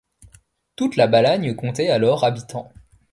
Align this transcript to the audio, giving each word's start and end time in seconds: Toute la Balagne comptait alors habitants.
Toute 0.75 0.95
la 0.95 1.05
Balagne 1.05 1.55
comptait 1.55 1.91
alors 1.91 2.23
habitants. 2.23 2.73